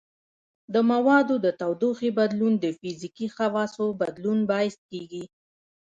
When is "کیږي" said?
4.89-5.23